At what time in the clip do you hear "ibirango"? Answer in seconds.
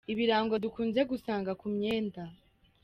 0.13-0.55